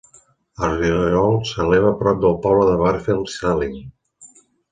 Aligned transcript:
El 0.67 0.71
rierol 0.77 1.35
s'eleva 1.49 1.91
prop 2.01 2.23
del 2.23 2.35
poble 2.47 2.65
de 2.71 2.79
Bardfield 2.81 3.31
Saling. 3.35 3.77